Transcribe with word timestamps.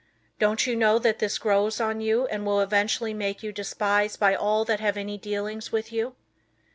Don't 0.39 0.65
you 0.65 0.75
know 0.75 0.97
that 0.97 1.19
this 1.19 1.37
grows 1.37 1.79
on 1.79 2.01
you 2.01 2.25
and 2.25 2.43
will 2.43 2.59
eventually 2.59 3.13
make 3.13 3.43
you 3.43 3.51
despised 3.51 4.19
by 4.19 4.33
all 4.33 4.65
that 4.65 4.79
have 4.79 4.97
any 4.97 5.15
dealings 5.19 5.71
with 5.71 5.91
you? 5.91 6.15